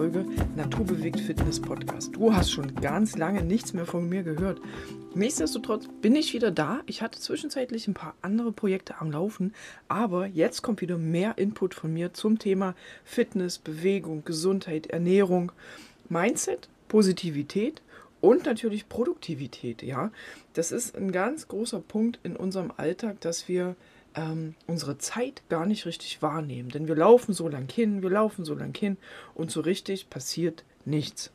Folge 0.00 0.24
Naturbewegt 0.56 1.20
Fitness 1.20 1.60
Podcast. 1.60 2.16
Du 2.16 2.34
hast 2.34 2.50
schon 2.50 2.74
ganz 2.76 3.18
lange 3.18 3.44
nichts 3.44 3.74
mehr 3.74 3.84
von 3.84 4.08
mir 4.08 4.22
gehört. 4.22 4.58
Nichtsdestotrotz 5.14 5.88
bin 6.00 6.16
ich 6.16 6.32
wieder 6.32 6.50
da. 6.50 6.80
Ich 6.86 7.02
hatte 7.02 7.20
zwischenzeitlich 7.20 7.86
ein 7.86 7.92
paar 7.92 8.14
andere 8.22 8.50
Projekte 8.50 8.98
am 8.98 9.10
Laufen, 9.10 9.52
aber 9.88 10.24
jetzt 10.24 10.62
kommt 10.62 10.80
wieder 10.80 10.96
mehr 10.96 11.36
Input 11.36 11.74
von 11.74 11.92
mir 11.92 12.14
zum 12.14 12.38
Thema 12.38 12.74
Fitness, 13.04 13.58
Bewegung, 13.58 14.24
Gesundheit, 14.24 14.86
Ernährung, 14.86 15.52
Mindset, 16.08 16.70
Positivität 16.88 17.82
und 18.22 18.46
natürlich 18.46 18.88
Produktivität. 18.88 19.82
Ja, 19.82 20.12
das 20.54 20.72
ist 20.72 20.96
ein 20.96 21.12
ganz 21.12 21.46
großer 21.46 21.80
Punkt 21.80 22.20
in 22.22 22.36
unserem 22.36 22.72
Alltag, 22.74 23.20
dass 23.20 23.48
wir 23.48 23.76
ähm, 24.20 24.54
unsere 24.66 24.98
Zeit 24.98 25.42
gar 25.48 25.66
nicht 25.66 25.86
richtig 25.86 26.22
wahrnehmen. 26.22 26.68
Denn 26.68 26.88
wir 26.88 26.96
laufen 26.96 27.32
so 27.32 27.48
lang 27.48 27.70
hin, 27.70 28.02
wir 28.02 28.10
laufen 28.10 28.44
so 28.44 28.54
lang 28.54 28.76
hin 28.76 28.96
und 29.34 29.50
so 29.50 29.60
richtig 29.60 30.10
passiert 30.10 30.64
nichts. 30.84 31.32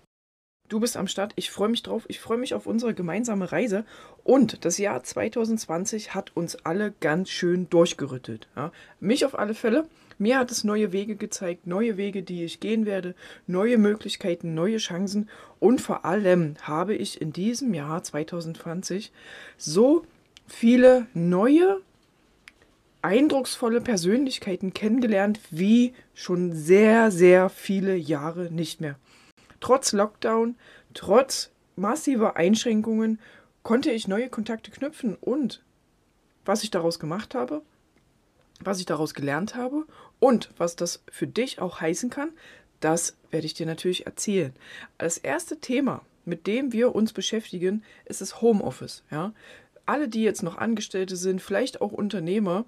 Du 0.68 0.80
bist 0.80 0.98
am 0.98 1.08
Start, 1.08 1.34
ich 1.36 1.52
freue 1.52 1.70
mich 1.70 1.84
drauf, 1.84 2.06
ich 2.08 2.20
freue 2.20 2.40
mich 2.40 2.56
auf 2.56 2.66
unsere 2.66 2.96
gemeinsame 2.96 3.52
Reise 3.52 3.86
und 4.24 4.66
das 4.66 4.80
Jahr 4.80 5.04
2020 5.04 6.16
hat 6.16 6.36
uns 6.36 6.56
alle 6.66 6.92
ganz 7.02 7.30
schön 7.30 7.70
durchgerüttelt. 7.70 8.48
Ja. 8.56 8.72
Mich 9.00 9.26
auf 9.26 9.38
alle 9.38 9.54
Fälle, 9.54 9.88
mir 10.18 10.40
hat 10.40 10.50
es 10.50 10.64
neue 10.64 10.92
Wege 10.92 11.18
gezeigt, 11.18 11.68
neue 11.68 11.98
Wege, 11.98 12.24
die 12.24 12.44
ich 12.44 12.62
gehen 12.62 12.88
werde, 12.88 13.14
neue 13.46 13.78
Möglichkeiten, 13.78 14.56
neue 14.56 14.78
Chancen 14.78 15.30
und 15.60 15.82
vor 15.82 16.04
allem 16.04 16.56
habe 16.64 16.96
ich 16.96 17.22
in 17.22 17.32
diesem 17.32 17.76
Jahr 17.76 18.02
2020 18.02 19.12
so 19.58 20.04
viele 20.48 21.06
neue 21.14 21.80
eindrucksvolle 23.06 23.82
Persönlichkeiten 23.82 24.74
kennengelernt 24.74 25.40
wie 25.52 25.94
schon 26.16 26.54
sehr, 26.54 27.12
sehr 27.12 27.50
viele 27.50 27.96
Jahre 27.96 28.52
nicht 28.52 28.82
mehr. 28.82 28.96
Trotz 29.60 29.92
Lockdown, 29.92 30.56
trotz 30.96 31.52
massiver 31.76 32.36
Einschränkungen 32.36 33.20
konnte 33.62 33.92
ich 33.92 34.08
neue 34.08 34.30
Kontakte 34.30 34.72
knüpfen 34.72 35.16
und 35.22 35.64
was 36.46 36.64
ich 36.64 36.72
daraus 36.72 37.00
gemacht 37.00 37.36
habe, 37.36 37.62
was 38.60 38.80
ich 38.80 38.86
daraus 38.86 39.14
gelernt 39.14 39.56
habe 39.56 39.86
und 40.20 40.50
was 40.58 40.76
das 40.76 41.04
für 41.12 41.28
dich 41.28 41.60
auch 41.60 41.82
heißen 41.82 42.10
kann, 42.10 42.30
das 42.80 43.18
werde 43.30 43.46
ich 43.46 43.54
dir 43.54 43.68
natürlich 43.68 44.08
erzählen. 44.08 44.54
Das 44.98 45.20
erste 45.20 45.60
Thema, 45.60 46.02
mit 46.26 46.48
dem 46.48 46.74
wir 46.74 46.96
uns 46.96 47.14
beschäftigen, 47.14 47.84
ist 48.06 48.22
das 48.22 48.42
Homeoffice. 48.42 49.04
Ja? 49.12 49.32
Alle, 49.86 50.08
die 50.08 50.24
jetzt 50.24 50.44
noch 50.44 50.58
Angestellte 50.58 51.16
sind, 51.16 51.42
vielleicht 51.42 51.82
auch 51.82 51.92
Unternehmer, 51.92 52.66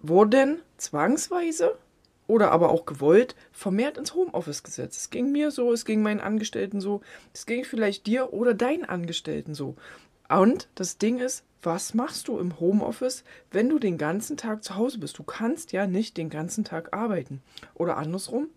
wurden 0.00 0.60
zwangsweise 0.76 1.76
oder 2.26 2.52
aber 2.52 2.70
auch 2.70 2.86
gewollt 2.86 3.34
vermehrt 3.52 3.98
ins 3.98 4.14
Homeoffice 4.14 4.62
gesetzt. 4.62 4.98
Es 4.98 5.10
ging 5.10 5.32
mir 5.32 5.50
so, 5.50 5.72
es 5.72 5.84
ging 5.84 6.02
meinen 6.02 6.20
Angestellten 6.20 6.80
so, 6.80 7.00
es 7.34 7.44
ging 7.44 7.64
vielleicht 7.64 8.06
dir 8.06 8.32
oder 8.32 8.54
deinen 8.54 8.84
Angestellten 8.84 9.54
so. 9.54 9.74
Und 10.28 10.68
das 10.76 10.98
Ding 10.98 11.18
ist, 11.18 11.44
was 11.62 11.92
machst 11.92 12.28
du 12.28 12.38
im 12.38 12.58
Homeoffice, 12.60 13.24
wenn 13.50 13.68
du 13.68 13.78
den 13.78 13.98
ganzen 13.98 14.36
Tag 14.36 14.64
zu 14.64 14.76
Hause 14.76 14.98
bist? 14.98 15.18
Du 15.18 15.24
kannst 15.24 15.72
ja 15.72 15.86
nicht 15.86 16.16
den 16.16 16.30
ganzen 16.30 16.64
Tag 16.64 16.94
arbeiten. 16.96 17.42
Oder 17.74 17.96
andersrum, 17.96 18.48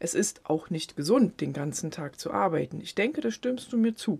es 0.00 0.14
ist 0.14 0.40
auch 0.44 0.68
nicht 0.68 0.96
gesund, 0.96 1.40
den 1.40 1.52
ganzen 1.52 1.90
Tag 1.90 2.18
zu 2.18 2.32
arbeiten. 2.32 2.80
Ich 2.80 2.94
denke, 2.94 3.20
da 3.20 3.30
stimmst 3.30 3.72
du 3.72 3.78
mir 3.78 3.94
zu. 3.94 4.18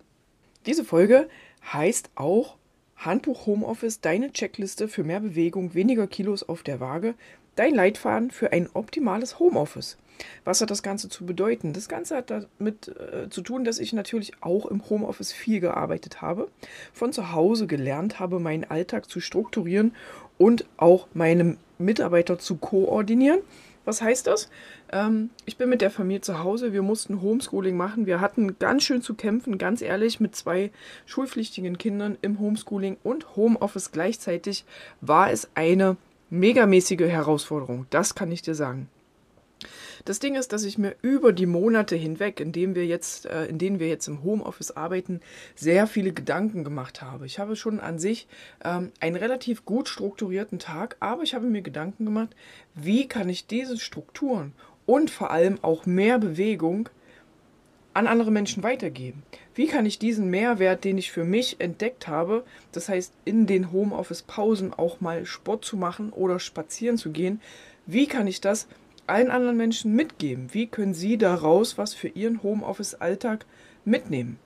Diese 0.66 0.84
Folge 0.84 1.28
heißt 1.72 2.10
auch 2.16 2.56
Handbuch 2.96 3.46
Homeoffice, 3.46 4.00
deine 4.00 4.30
Checkliste 4.32 4.88
für 4.88 5.04
mehr 5.04 5.20
Bewegung, 5.20 5.72
weniger 5.72 6.06
Kilos 6.06 6.46
auf 6.46 6.62
der 6.62 6.80
Waage, 6.80 7.14
dein 7.56 7.74
Leitfaden 7.74 8.30
für 8.30 8.52
ein 8.52 8.68
optimales 8.74 9.38
Homeoffice. 9.38 9.96
Was 10.44 10.60
hat 10.60 10.70
das 10.70 10.82
Ganze 10.82 11.08
zu 11.08 11.24
bedeuten? 11.24 11.72
Das 11.72 11.88
Ganze 11.88 12.16
hat 12.16 12.30
damit 12.30 12.88
äh, 12.88 13.30
zu 13.30 13.40
tun, 13.40 13.64
dass 13.64 13.78
ich 13.78 13.94
natürlich 13.94 14.32
auch 14.42 14.66
im 14.66 14.88
Homeoffice 14.90 15.32
viel 15.32 15.60
gearbeitet 15.60 16.20
habe, 16.20 16.48
von 16.92 17.14
zu 17.14 17.32
Hause 17.32 17.66
gelernt 17.66 18.20
habe, 18.20 18.38
meinen 18.38 18.64
Alltag 18.64 19.08
zu 19.08 19.20
strukturieren 19.20 19.94
und 20.36 20.66
auch 20.76 21.08
meine 21.14 21.56
Mitarbeiter 21.78 22.38
zu 22.38 22.56
koordinieren 22.56 23.40
was 23.84 24.02
heißt 24.02 24.26
das? 24.26 24.50
Ähm, 24.92 25.30
ich 25.46 25.56
bin 25.56 25.68
mit 25.68 25.80
der 25.80 25.90
Familie 25.90 26.20
zu 26.20 26.42
Hause. 26.42 26.72
Wir 26.72 26.82
mussten 26.82 27.22
Homeschooling 27.22 27.76
machen. 27.76 28.06
Wir 28.06 28.20
hatten 28.20 28.58
ganz 28.58 28.84
schön 28.84 29.02
zu 29.02 29.14
kämpfen, 29.14 29.58
ganz 29.58 29.82
ehrlich, 29.82 30.20
mit 30.20 30.36
zwei 30.36 30.70
schulpflichtigen 31.06 31.78
Kindern 31.78 32.18
im 32.22 32.38
Homeschooling 32.38 32.96
und 33.02 33.36
Homeoffice 33.36 33.92
gleichzeitig 33.92 34.64
war 35.00 35.30
es 35.30 35.48
eine 35.54 35.96
megamäßige 36.30 37.00
Herausforderung. 37.00 37.86
Das 37.90 38.14
kann 38.14 38.30
ich 38.30 38.42
dir 38.42 38.54
sagen. 38.54 38.88
Das 40.04 40.18
Ding 40.18 40.34
ist, 40.34 40.52
dass 40.52 40.64
ich 40.64 40.78
mir 40.78 40.96
über 41.02 41.32
die 41.32 41.46
Monate 41.46 41.96
hinweg, 41.96 42.40
in 42.40 42.52
denen 42.52 42.74
wir 42.74 42.86
jetzt, 42.86 43.26
äh, 43.26 43.46
in 43.46 43.58
denen 43.58 43.80
wir 43.80 43.88
jetzt 43.88 44.08
im 44.08 44.22
Homeoffice 44.22 44.70
arbeiten, 44.72 45.20
sehr 45.54 45.86
viele 45.86 46.12
Gedanken 46.12 46.64
gemacht 46.64 47.02
habe. 47.02 47.26
Ich 47.26 47.38
habe 47.38 47.56
schon 47.56 47.80
an 47.80 47.98
sich 47.98 48.26
ähm, 48.64 48.92
einen 49.00 49.16
relativ 49.16 49.64
gut 49.64 49.88
strukturierten 49.88 50.58
Tag, 50.58 50.96
aber 51.00 51.22
ich 51.22 51.34
habe 51.34 51.46
mir 51.46 51.62
Gedanken 51.62 52.04
gemacht, 52.04 52.34
wie 52.74 53.08
kann 53.08 53.28
ich 53.28 53.46
diese 53.46 53.78
Strukturen 53.78 54.52
und 54.86 55.10
vor 55.10 55.30
allem 55.30 55.58
auch 55.62 55.86
mehr 55.86 56.18
Bewegung 56.18 56.88
an 57.92 58.06
andere 58.06 58.30
Menschen 58.30 58.62
weitergeben? 58.62 59.22
Wie 59.54 59.66
kann 59.66 59.84
ich 59.84 59.98
diesen 59.98 60.30
Mehrwert, 60.30 60.84
den 60.84 60.96
ich 60.96 61.12
für 61.12 61.24
mich 61.24 61.60
entdeckt 61.60 62.08
habe, 62.08 62.44
das 62.72 62.88
heißt 62.88 63.12
in 63.24 63.46
den 63.46 63.72
Homeoffice-Pausen 63.72 64.72
auch 64.72 65.00
mal 65.00 65.26
Sport 65.26 65.64
zu 65.64 65.76
machen 65.76 66.10
oder 66.10 66.38
spazieren 66.38 66.96
zu 66.96 67.10
gehen, 67.10 67.40
wie 67.86 68.06
kann 68.06 68.26
ich 68.26 68.40
das 68.40 68.68
allen 69.10 69.30
anderen 69.30 69.56
Menschen 69.56 69.94
mitgeben? 69.94 70.48
Wie 70.52 70.66
können 70.66 70.94
sie 70.94 71.18
daraus 71.18 71.76
was 71.76 71.94
für 71.94 72.08
ihren 72.08 72.42
Homeoffice-Alltag 72.42 73.44
mitnehmen? 73.84 74.38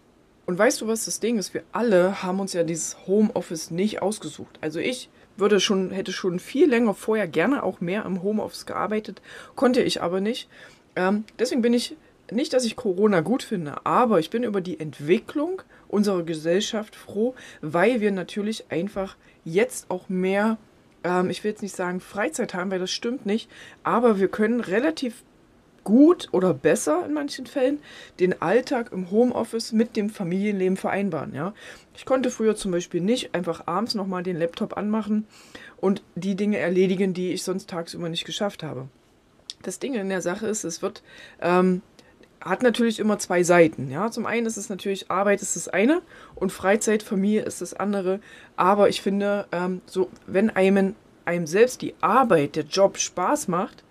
Und 0.46 0.58
weißt 0.58 0.80
du, 0.80 0.88
was 0.88 1.06
das 1.06 1.20
Ding 1.20 1.38
ist? 1.38 1.54
Wir 1.54 1.62
alle 1.72 2.22
haben 2.22 2.40
uns 2.40 2.52
ja 2.52 2.64
dieses 2.64 3.06
Homeoffice 3.06 3.70
nicht 3.70 4.02
ausgesucht. 4.02 4.58
Also 4.60 4.78
ich 4.78 5.08
würde 5.36 5.60
schon, 5.60 5.90
hätte 5.90 6.12
schon 6.12 6.38
viel 6.38 6.68
länger 6.68 6.94
vorher 6.94 7.26
gerne 7.26 7.62
auch 7.62 7.80
mehr 7.80 8.04
im 8.04 8.22
Homeoffice 8.22 8.66
gearbeitet, 8.66 9.22
konnte 9.54 9.82
ich 9.82 10.02
aber 10.02 10.20
nicht. 10.20 10.48
Ähm, 10.96 11.24
deswegen 11.38 11.62
bin 11.62 11.72
ich 11.72 11.96
nicht, 12.30 12.52
dass 12.52 12.64
ich 12.64 12.76
Corona 12.76 13.20
gut 13.20 13.42
finde, 13.42 13.84
aber 13.84 14.18
ich 14.18 14.30
bin 14.30 14.44
über 14.44 14.60
die 14.60 14.80
Entwicklung 14.80 15.62
unserer 15.88 16.22
Gesellschaft 16.22 16.96
froh, 16.96 17.34
weil 17.60 18.00
wir 18.00 18.12
natürlich 18.12 18.70
einfach 18.70 19.16
jetzt 19.44 19.90
auch 19.90 20.08
mehr 20.08 20.58
ähm, 21.04 21.30
ich 21.30 21.44
will 21.44 21.52
jetzt 21.52 21.62
nicht 21.62 21.76
sagen 21.76 22.00
Freizeit 22.00 22.54
haben, 22.54 22.70
weil 22.70 22.80
das 22.80 22.90
stimmt 22.90 23.26
nicht, 23.26 23.48
aber 23.82 24.18
wir 24.18 24.28
können 24.28 24.60
relativ 24.60 25.22
gut 25.84 26.28
oder 26.32 26.54
besser 26.54 27.04
in 27.06 27.12
manchen 27.12 27.46
Fällen 27.46 27.78
den 28.18 28.40
Alltag 28.40 28.90
im 28.90 29.10
Homeoffice 29.10 29.72
mit 29.72 29.96
dem 29.96 30.10
Familienleben 30.10 30.76
vereinbaren. 30.76 31.34
Ja? 31.34 31.54
Ich 31.94 32.06
konnte 32.06 32.30
früher 32.30 32.56
zum 32.56 32.72
Beispiel 32.72 33.02
nicht 33.02 33.34
einfach 33.34 33.66
abends 33.66 33.94
nochmal 33.94 34.22
den 34.22 34.38
Laptop 34.38 34.76
anmachen 34.76 35.26
und 35.76 36.02
die 36.14 36.34
Dinge 36.34 36.58
erledigen, 36.58 37.14
die 37.14 37.32
ich 37.32 37.44
sonst 37.44 37.68
tagsüber 37.68 38.08
nicht 38.08 38.24
geschafft 38.24 38.62
habe. 38.62 38.88
Das 39.62 39.78
Ding 39.78 39.94
in 39.94 40.08
der 40.08 40.22
Sache 40.22 40.46
ist, 40.46 40.64
es 40.64 40.82
wird 40.82 41.02
ähm, 41.40 41.82
hat 42.44 42.62
natürlich 42.62 42.98
immer 42.98 43.18
zwei 43.18 43.42
Seiten. 43.42 43.90
Ja, 43.90 44.10
zum 44.10 44.26
einen 44.26 44.46
ist 44.46 44.56
es 44.56 44.68
natürlich 44.68 45.10
Arbeit 45.10 45.42
ist 45.42 45.56
das 45.56 45.68
eine 45.68 46.02
und 46.34 46.52
Freizeit, 46.52 47.02
Familie 47.02 47.42
ist 47.42 47.62
das 47.62 47.74
andere. 47.74 48.20
Aber 48.56 48.88
ich 48.88 49.00
finde, 49.00 49.46
ähm, 49.50 49.80
so 49.86 50.10
wenn 50.26 50.50
einem 50.50 50.94
einem 51.24 51.46
selbst 51.46 51.80
die 51.80 51.94
Arbeit, 52.02 52.54
der 52.54 52.64
Job 52.64 52.98
Spaß 52.98 53.48
macht, 53.48 53.82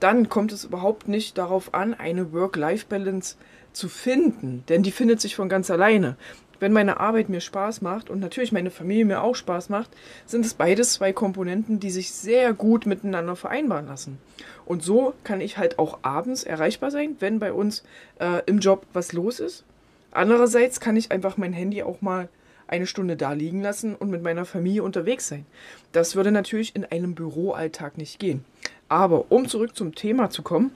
dann 0.00 0.30
kommt 0.30 0.50
es 0.52 0.64
überhaupt 0.64 1.08
nicht 1.08 1.36
darauf 1.36 1.74
an, 1.74 1.92
eine 1.92 2.32
Work-Life-Balance 2.32 3.36
zu 3.72 3.88
finden, 3.88 4.64
denn 4.68 4.82
die 4.82 4.90
findet 4.90 5.20
sich 5.20 5.36
von 5.36 5.50
ganz 5.50 5.70
alleine. 5.70 6.16
Wenn 6.60 6.72
meine 6.72 7.00
Arbeit 7.00 7.30
mir 7.30 7.40
Spaß 7.40 7.80
macht 7.80 8.10
und 8.10 8.20
natürlich 8.20 8.52
meine 8.52 8.70
Familie 8.70 9.06
mir 9.06 9.22
auch 9.22 9.34
Spaß 9.34 9.70
macht, 9.70 9.90
sind 10.26 10.44
es 10.44 10.54
beides 10.54 10.92
zwei 10.92 11.12
Komponenten, 11.12 11.80
die 11.80 11.90
sich 11.90 12.12
sehr 12.12 12.52
gut 12.52 12.86
miteinander 12.86 13.34
vereinbaren 13.34 13.86
lassen. 13.86 14.18
Und 14.66 14.82
so 14.82 15.14
kann 15.24 15.40
ich 15.40 15.56
halt 15.56 15.78
auch 15.78 16.00
abends 16.02 16.44
erreichbar 16.44 16.90
sein, 16.90 17.16
wenn 17.18 17.38
bei 17.38 17.52
uns 17.52 17.82
äh, 18.18 18.42
im 18.46 18.58
Job 18.58 18.86
was 18.92 19.12
los 19.12 19.40
ist. 19.40 19.64
Andererseits 20.12 20.80
kann 20.80 20.96
ich 20.96 21.10
einfach 21.10 21.36
mein 21.36 21.52
Handy 21.52 21.82
auch 21.82 22.02
mal 22.02 22.28
eine 22.68 22.86
Stunde 22.86 23.16
da 23.16 23.32
liegen 23.32 23.62
lassen 23.62 23.96
und 23.96 24.10
mit 24.10 24.22
meiner 24.22 24.44
Familie 24.44 24.82
unterwegs 24.82 25.28
sein. 25.28 25.46
Das 25.92 26.14
würde 26.14 26.30
natürlich 26.30 26.76
in 26.76 26.84
einem 26.84 27.14
Büroalltag 27.14 27.98
nicht 27.98 28.18
gehen. 28.18 28.44
Aber 28.88 29.26
um 29.30 29.48
zurück 29.48 29.76
zum 29.76 29.94
Thema 29.94 30.30
zu 30.30 30.42
kommen, 30.42 30.72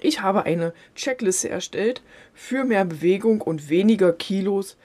ich 0.00 0.22
habe 0.22 0.44
eine 0.44 0.72
Checkliste 0.94 1.48
erstellt 1.48 2.02
für 2.34 2.64
mehr 2.64 2.84
Bewegung 2.84 3.40
und 3.40 3.68
weniger 3.68 4.12
Kilos 4.12 4.76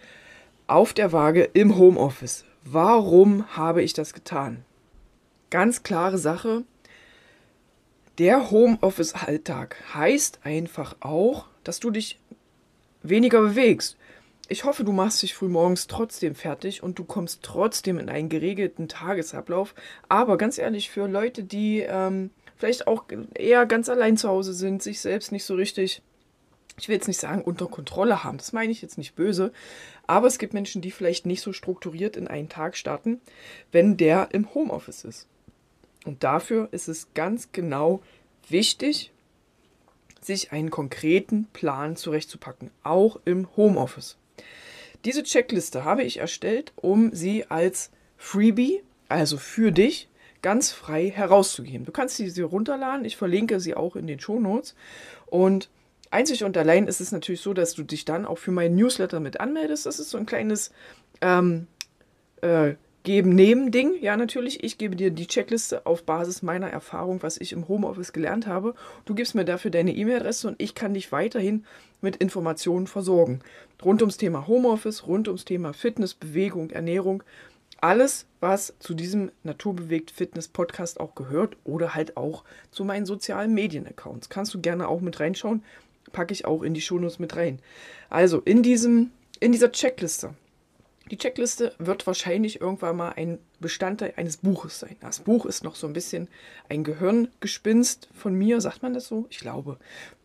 auf 0.67 0.93
der 0.93 1.11
Waage 1.11 1.49
im 1.53 1.77
Homeoffice. 1.77 2.45
Warum 2.63 3.45
habe 3.55 3.83
ich 3.83 3.93
das 3.93 4.13
getan? 4.13 4.63
Ganz 5.49 5.83
klare 5.83 6.17
Sache, 6.17 6.63
der 8.17 8.51
Homeoffice-Alltag 8.51 9.75
heißt 9.93 10.41
einfach 10.43 10.95
auch, 10.99 11.47
dass 11.63 11.79
du 11.79 11.89
dich 11.89 12.19
weniger 13.01 13.41
bewegst. 13.41 13.97
Ich 14.49 14.65
hoffe, 14.65 14.83
du 14.83 14.91
machst 14.91 15.23
dich 15.23 15.33
frühmorgens 15.33 15.87
trotzdem 15.87 16.35
fertig 16.35 16.83
und 16.83 16.99
du 16.99 17.05
kommst 17.05 17.41
trotzdem 17.41 17.97
in 17.97 18.09
einen 18.09 18.29
geregelten 18.29 18.87
Tagesablauf. 18.87 19.73
Aber 20.09 20.37
ganz 20.37 20.57
ehrlich, 20.57 20.91
für 20.91 21.07
Leute, 21.07 21.43
die 21.43 21.79
ähm, 21.79 22.29
vielleicht 22.57 22.87
auch 22.87 23.05
eher 23.35 23.65
ganz 23.65 23.89
allein 23.89 24.17
zu 24.17 24.29
Hause 24.29 24.53
sind, 24.53 24.81
sich 24.81 24.99
selbst 25.01 25.31
nicht 25.31 25.43
so 25.43 25.55
richtig, 25.55 26.01
ich 26.77 26.87
will 26.87 26.95
jetzt 26.95 27.07
nicht 27.07 27.19
sagen, 27.19 27.41
unter 27.41 27.67
Kontrolle 27.67 28.23
haben. 28.23 28.37
Das 28.37 28.53
meine 28.53 28.71
ich 28.71 28.81
jetzt 28.81 28.97
nicht 28.97 29.15
böse. 29.15 29.51
Aber 30.07 30.27
es 30.27 30.37
gibt 30.37 30.53
Menschen, 30.53 30.81
die 30.81 30.91
vielleicht 30.91 31.25
nicht 31.25 31.41
so 31.41 31.53
strukturiert 31.53 32.17
in 32.17 32.27
einen 32.27 32.49
Tag 32.49 32.75
starten, 32.75 33.21
wenn 33.71 33.97
der 33.97 34.29
im 34.31 34.53
Homeoffice 34.53 35.03
ist. 35.05 35.27
Und 36.05 36.23
dafür 36.23 36.67
ist 36.71 36.87
es 36.87 37.13
ganz 37.13 37.51
genau 37.51 38.01
wichtig, 38.49 39.11
sich 40.21 40.51
einen 40.51 40.69
konkreten 40.69 41.47
Plan 41.53 41.95
zurechtzupacken, 41.95 42.71
auch 42.83 43.19
im 43.25 43.47
Homeoffice. 43.55 44.17
Diese 45.05 45.23
Checkliste 45.23 45.83
habe 45.83 46.03
ich 46.03 46.17
erstellt, 46.17 46.71
um 46.75 47.13
sie 47.13 47.45
als 47.45 47.91
Freebie, 48.17 48.83
also 49.09 49.37
für 49.37 49.71
dich, 49.71 50.07
ganz 50.43 50.71
frei 50.71 51.09
herauszugeben. 51.09 51.85
Du 51.85 51.91
kannst 51.91 52.17
sie 52.17 52.41
runterladen, 52.41 53.05
ich 53.05 53.17
verlinke 53.17 53.59
sie 53.59 53.73
auch 53.73 53.95
in 53.95 54.05
den 54.05 54.19
Show 54.19 54.39
Notes. 54.39 54.75
Und 55.25 55.69
einzig 56.11 56.43
und 56.43 56.55
allein 56.55 56.87
ist 56.87 57.01
es 57.01 57.11
natürlich 57.11 57.41
so, 57.41 57.55
dass 57.55 57.73
du 57.73 57.81
dich 57.81 58.05
dann 58.05 58.25
auch 58.25 58.37
für 58.37 58.51
meinen 58.51 58.75
Newsletter 58.75 59.19
mit 59.19 59.39
anmeldest. 59.39 59.87
Das 59.87 59.99
ist 59.99 60.11
so 60.11 60.19
ein 60.19 60.27
kleines 60.27 60.71
ähm, 61.21 61.65
äh, 62.41 62.75
Geben-Nehmen-Ding. 63.03 64.01
Ja, 64.01 64.15
natürlich, 64.15 64.63
ich 64.63 64.77
gebe 64.77 64.95
dir 64.95 65.11
die 65.11 65.27
Checkliste 65.27 65.85
auf 65.85 66.03
Basis 66.03 66.41
meiner 66.41 66.69
Erfahrung, 66.69 67.21
was 67.21 67.37
ich 67.37 67.51
im 67.51 67.67
Homeoffice 67.67 68.13
gelernt 68.13 68.47
habe. 68.47 68.75
Du 69.05 69.13
gibst 69.13 69.35
mir 69.35 69.45
dafür 69.45 69.71
deine 69.71 69.93
E-Mail-Adresse 69.93 70.47
und 70.47 70.61
ich 70.61 70.75
kann 70.75 70.93
dich 70.93 71.11
weiterhin 71.11 71.65
mit 71.99 72.17
Informationen 72.17 72.87
versorgen. 72.87 73.39
Rund 73.83 74.01
ums 74.01 74.17
Thema 74.17 74.47
Homeoffice, 74.47 75.05
rund 75.07 75.27
ums 75.27 75.45
Thema 75.45 75.73
Fitness, 75.73 76.13
Bewegung, 76.13 76.69
Ernährung. 76.69 77.23
Alles, 77.83 78.27
was 78.39 78.73
zu 78.79 78.93
diesem 78.93 79.29
Naturbewegt 79.43 80.09
Fitness 80.09 80.47
Podcast 80.47 81.01
auch 81.01 81.15
gehört 81.15 81.57
oder 81.65 81.93
halt 81.93 82.15
auch 82.15 82.45
zu 82.71 82.85
meinen 82.85 83.05
sozialen 83.05 83.53
Medien-Accounts. 83.53 84.29
Kannst 84.29 84.53
du 84.53 84.61
gerne 84.61 84.87
auch 84.87 85.01
mit 85.01 85.19
reinschauen. 85.19 85.65
Packe 86.13 86.31
ich 86.31 86.45
auch 86.45 86.63
in 86.63 86.73
die 86.73 86.79
Shownotes 86.79 87.19
mit 87.19 87.35
rein. 87.35 87.59
Also 88.09 88.39
in, 88.39 88.63
diesem, 88.63 89.11
in 89.41 89.51
dieser 89.51 89.73
Checkliste 89.73 90.33
die 91.11 91.17
Checkliste 91.17 91.73
wird 91.79 92.07
wahrscheinlich 92.07 92.61
irgendwann 92.61 92.95
mal 92.95 93.09
ein 93.09 93.39
Bestandteil 93.59 94.13
eines 94.15 94.37
Buches 94.37 94.79
sein. 94.79 94.95
Das 95.01 95.19
Buch 95.19 95.45
ist 95.45 95.63
noch 95.63 95.75
so 95.75 95.85
ein 95.85 95.93
bisschen 95.93 96.29
ein 96.69 96.83
Gehirngespinst 96.83 98.09
von 98.13 98.33
mir, 98.33 98.61
sagt 98.61 98.83
man 98.83 98.93
das 98.93 99.07
so? 99.07 99.27
Ich 99.29 99.39
glaube. 99.39 99.77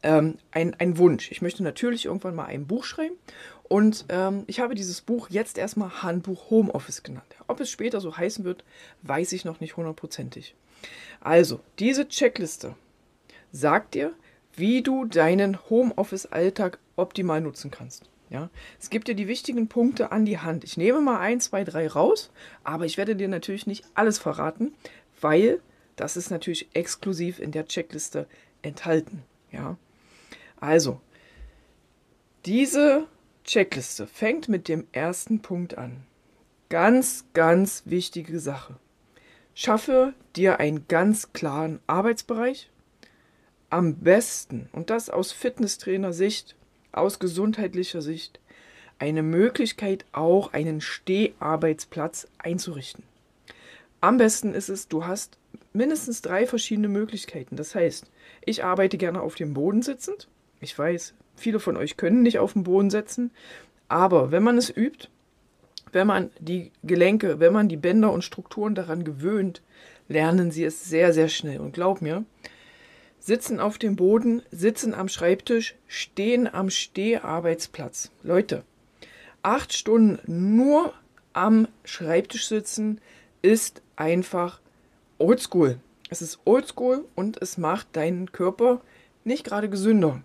Ähm, 0.03 0.39
ein, 0.53 0.75
ein 0.79 0.97
Wunsch. 0.99 1.33
Ich 1.33 1.43
möchte 1.43 1.63
natürlich 1.63 2.05
irgendwann 2.05 2.37
mal 2.37 2.47
ein 2.47 2.67
Buch 2.67 2.85
schreiben. 2.85 3.17
Und 3.65 4.07
ähm, 4.09 4.45
ich 4.47 4.61
habe 4.61 4.75
dieses 4.75 5.01
Buch 5.01 5.29
jetzt 5.31 5.59
erstmal 5.59 6.03
Handbuch 6.03 6.49
Homeoffice 6.51 7.03
genannt. 7.03 7.37
Ob 7.49 7.61
es 7.61 7.71
später 7.71 8.01
so 8.01 8.17
heißen 8.17 8.45
wird, 8.45 8.65
weiß 9.03 9.33
ich 9.33 9.45
noch 9.45 9.61
nicht 9.61 9.77
hundertprozentig. 9.77 10.55
Also, 11.21 11.61
diese 11.79 12.09
Checkliste 12.09 12.77
sagt 13.53 13.95
dir, 13.95 14.13
wie 14.55 14.83
du 14.83 15.05
deinen 15.05 15.59
Homeoffice-Alltag 15.69 16.79
optimal 16.97 17.41
nutzen 17.41 17.71
kannst. 17.71 18.09
Ja, 18.31 18.51
es 18.79 18.91
gibt 18.91 19.09
dir 19.09 19.15
die 19.15 19.29
wichtigen 19.29 19.69
Punkte 19.69 20.13
an 20.13 20.27
die 20.27 20.39
Hand. 20.39 20.65
Ich 20.65 20.77
nehme 20.77 21.01
mal 21.01 21.19
ein, 21.19 21.41
zwei, 21.41 21.65
drei 21.65 21.89
raus, 21.89 22.31
aber 22.63 22.85
ich 22.85 22.99
werde 22.99 23.17
dir 23.17 23.29
natürlich 23.29 23.67
nicht 23.67 23.85
alles 23.95 24.19
verraten, 24.19 24.75
weil 25.21 25.61
das 25.97 26.17
ist 26.17 26.31
natürlich 26.31 26.69
exklusiv 26.75 27.39
in 27.39 27.53
der 27.53 27.67
Checkliste 27.67 28.27
enthalten. 28.63 29.23
Ja, 29.51 29.77
also 30.61 31.01
diese 32.45 33.07
Checkliste 33.45 34.07
fängt 34.07 34.49
mit 34.49 34.69
dem 34.69 34.87
ersten 34.93 35.41
Punkt 35.41 35.79
an. 35.79 36.05
Ganz, 36.69 37.25
ganz 37.33 37.83
wichtige 37.87 38.41
Sache. 38.41 38.77
Schaffe 39.55 40.13
dir 40.37 40.61
einen 40.61 40.87
ganz 40.87 41.33
klaren 41.33 41.81
Arbeitsbereich. 41.87 42.71
Am 43.71 43.97
besten, 43.97 44.69
und 44.73 44.91
das 44.91 45.11
aus 45.11 45.33
Fitnesstrainer-Sicht, 45.33 46.57
aus 46.93 47.19
gesundheitlicher 47.19 48.03
Sicht 48.03 48.41
eine 48.99 49.23
Möglichkeit, 49.23 50.05
auch 50.13 50.53
einen 50.53 50.81
Steharbeitsplatz 50.81 52.27
einzurichten. 52.39 53.05
Am 54.01 54.17
besten 54.17 54.55
ist 54.55 54.69
es, 54.69 54.89
du 54.89 55.07
hast 55.07 55.39
mindestens 55.73 56.23
drei 56.23 56.47
verschiedene 56.47 56.89
Möglichkeiten. 56.89 57.57
Das 57.57 57.75
heißt, 57.75 58.07
ich 58.45 58.65
arbeite 58.65 58.99
gerne 58.99 59.21
auf 59.21 59.35
dem 59.35 59.55
Boden 59.55 59.83
sitzend. 59.83 60.29
Ich 60.61 60.77
weiß, 60.77 61.15
viele 61.37 61.61
von 61.61 61.77
euch 61.77 61.97
können 61.97 62.23
nicht 62.23 62.39
auf 62.39 62.53
dem 62.53 62.65
Boden 62.65 62.91
sitzen, 62.91 63.31
aber 63.89 64.31
wenn 64.31 64.43
man 64.43 64.59
es 64.59 64.75
übt, 64.75 65.09
wenn 65.93 66.07
man 66.07 66.31
die 66.39 66.71
Gelenke, 66.83 67.41
wenn 67.41 67.53
man 67.53 67.69
die 67.69 67.77
Bänder 67.77 68.13
und 68.13 68.25
Strukturen 68.25 68.75
daran 68.75 69.05
gewöhnt, 69.05 69.63
lernen 70.09 70.51
sie 70.51 70.65
es 70.65 70.85
sehr, 70.85 71.13
sehr 71.13 71.29
schnell. 71.29 71.61
Und 71.61 71.73
glaub 71.73 72.03
mir, 72.03 72.25
sitzen 73.29 73.61
auf 73.61 73.77
dem 73.77 73.95
Boden, 73.95 74.41
sitzen 74.51 74.95
am 74.95 75.07
Schreibtisch, 75.07 75.75
stehen 75.87 76.53
am 76.53 76.71
Steharbeitsplatz. 76.71 78.11
Leute, 78.23 78.65
acht 79.43 79.75
Stunden 79.75 80.57
nur 80.57 80.95
am 81.35 81.69
Schreibtisch 81.85 82.49
sitzen 82.49 83.03
ist 83.43 83.83
einfach 83.97 84.63
oldschool. 85.19 85.79
Es 86.09 86.23
ist 86.23 86.41
oldschool 86.47 87.05
und 87.15 87.41
es 87.43 87.59
macht 87.59 87.95
deinen 87.97 88.33
Körper 88.33 88.81
nicht 89.25 89.45
gerade 89.45 89.69
gesünder. 89.69 90.23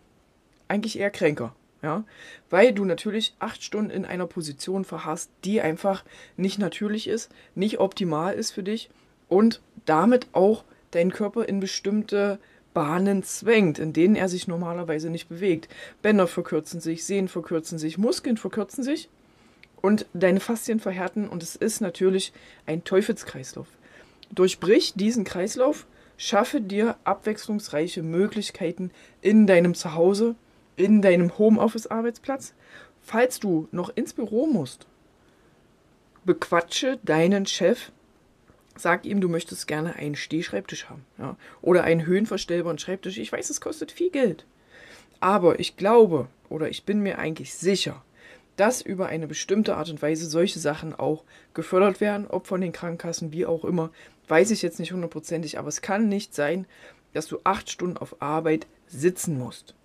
Eigentlich 0.70 0.98
eher 0.98 1.12
kränker. 1.12 1.54
Ja, 1.82 2.06
weil 2.50 2.72
du 2.72 2.86
natürlich 2.86 3.36
acht 3.40 3.62
Stunden 3.62 3.92
in 3.92 4.06
einer 4.06 4.28
Position 4.28 4.86
verharrst, 4.86 5.30
die 5.44 5.60
einfach 5.60 6.06
nicht 6.38 6.58
natürlich 6.58 7.10
ist, 7.10 7.30
nicht 7.54 7.82
optimal 7.82 8.36
ist 8.36 8.52
für 8.52 8.64
dich 8.64 8.90
und 9.28 9.62
damit 9.84 10.28
auch 10.32 10.64
deinen 10.92 11.12
Körper 11.12 11.44
in 11.50 11.60
bestimmte 11.60 12.40
Bahnen 12.74 13.24
zwängt, 13.24 13.80
in 13.80 13.94
denen 13.94 14.16
er 14.16 14.30
sich 14.30 14.48
normalerweise 14.48 15.10
nicht 15.10 15.30
bewegt. 15.30 15.68
Bänder 16.02 16.28
verkürzen 16.28 16.80
sich, 16.80 17.06
Sehnen 17.06 17.28
verkürzen 17.28 17.78
sich, 17.78 17.98
Muskeln 17.98 18.38
verkürzen 18.38 18.84
sich 18.84 19.10
und 19.82 20.06
deine 20.14 20.40
Faszien 20.40 20.80
verhärten 20.80 21.28
und 21.28 21.44
es 21.44 21.56
ist 21.56 21.82
natürlich 21.82 22.34
ein 22.66 22.84
Teufelskreislauf. 22.84 23.68
Durchbrich 24.32 24.94
diesen 24.96 25.26
Kreislauf, 25.26 25.86
schaffe 26.18 26.62
dir 26.62 26.96
abwechslungsreiche 27.04 28.02
Möglichkeiten 28.02 28.92
in 29.22 29.46
deinem 29.46 29.76
Zuhause, 29.76 30.36
in 30.76 31.02
deinem 31.02 31.38
Homeoffice-Arbeitsplatz. 31.38 32.54
Falls 33.02 33.40
du 33.40 33.68
noch 33.72 33.92
ins 33.96 34.14
Büro 34.14 34.48
musst, 34.48 34.88
bequatsche 36.24 37.00
deinen 37.04 37.46
Chef 37.46 37.92
Sag 38.76 39.06
ihm, 39.06 39.22
du 39.22 39.30
möchtest 39.30 39.68
gerne 39.68 39.96
einen 39.96 40.16
Stehschreibtisch 40.16 40.90
haben. 40.90 41.06
Ja? 41.18 41.38
Oder 41.62 41.84
einen 41.84 42.06
höhenverstellbaren 42.06 42.80
Schreibtisch. 42.80 43.18
Ich 43.18 43.32
weiß, 43.32 43.50
es 43.50 43.62
kostet 43.62 43.92
viel 43.92 44.10
Geld. 44.10 44.46
Aber 45.20 45.60
ich 45.60 45.78
glaube 45.78 46.28
oder 46.50 46.70
ich 46.70 46.84
bin 46.84 47.00
mir 47.00 47.18
eigentlich 47.18 47.54
sicher, 47.54 48.04
dass 48.58 48.82
über 48.82 49.08
eine 49.08 49.28
bestimmte 49.28 49.76
Art 49.76 49.90
und 49.90 50.02
Weise 50.02 50.28
solche 50.28 50.60
Sachen 50.60 50.94
auch 50.94 51.24
gefördert 51.54 52.02
werden, 52.02 52.28
ob 52.28 52.46
von 52.48 52.62
den 52.62 52.72
Krankenkassen, 52.72 53.32
wie 53.32 53.46
auch 53.46 53.66
immer, 53.66 53.92
weiß 54.28 54.52
ich 54.52 54.62
jetzt 54.62 54.80
nicht 54.80 54.94
hundertprozentig, 54.94 55.58
aber 55.58 55.68
es 55.68 55.82
kann 55.82 56.08
nicht 56.08 56.36
sein, 56.36 56.68
dass 57.14 57.28
du 57.28 57.40
acht 57.44 57.70
Stunden 57.70 57.98
auf 57.98 58.22
Arbeit 58.22 58.68
sitzen 58.88 59.38
musst. 59.38 59.76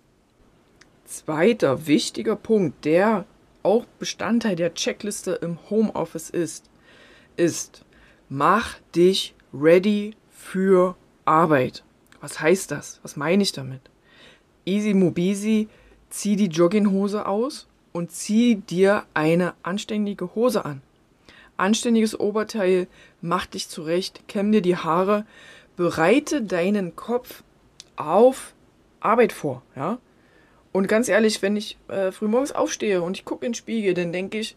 Zweiter 1.05 1.87
wichtiger 1.87 2.35
Punkt, 2.35 2.85
der 2.85 3.25
auch 3.63 3.85
Bestandteil 3.97 4.55
der 4.55 4.73
Checkliste 4.73 5.31
im 5.41 5.57
Homeoffice 5.69 6.29
ist, 6.29 6.69
ist, 7.35 7.83
mach 8.29 8.75
dich 8.95 9.33
ready 9.53 10.15
für 10.29 10.95
Arbeit. 11.25 11.83
Was 12.21 12.39
heißt 12.39 12.71
das? 12.71 12.99
Was 13.01 13.15
meine 13.15 13.43
ich 13.43 13.51
damit? 13.51 13.81
Easy 14.65 14.93
Mobisi, 14.93 15.67
zieh 16.09 16.35
die 16.35 16.47
Jogginghose 16.47 17.25
aus 17.25 17.67
und 17.91 18.11
zieh 18.11 18.55
dir 18.55 19.03
eine 19.13 19.53
anständige 19.63 20.35
Hose 20.35 20.63
an. 20.63 20.81
Anständiges 21.57 22.19
Oberteil, 22.19 22.87
mach 23.21 23.45
dich 23.45 23.67
zurecht, 23.67 24.27
kämm 24.27 24.51
dir 24.51 24.61
die 24.61 24.77
Haare, 24.77 25.25
bereite 25.75 26.41
deinen 26.41 26.95
Kopf 26.95 27.43
auf 27.95 28.53
Arbeit 28.99 29.33
vor, 29.33 29.63
ja? 29.75 29.97
Und 30.71 30.87
ganz 30.87 31.09
ehrlich, 31.09 31.41
wenn 31.41 31.55
ich 31.55 31.77
äh, 31.87 32.11
frühmorgens 32.11 32.51
aufstehe 32.51 33.01
und 33.01 33.17
ich 33.17 33.25
gucke 33.25 33.45
in 33.45 33.51
den 33.51 33.55
Spiegel, 33.55 33.95
dann 33.95 34.13
denke 34.13 34.39
ich, 34.39 34.55